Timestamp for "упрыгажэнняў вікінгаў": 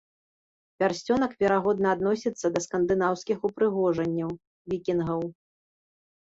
3.51-5.21